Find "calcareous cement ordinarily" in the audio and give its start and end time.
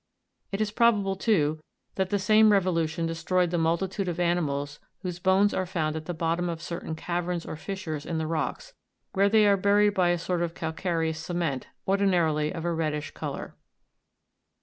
10.55-12.51